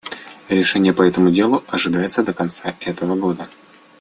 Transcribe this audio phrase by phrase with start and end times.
[0.49, 3.47] Решение по этому делу ожидается до конца этого года.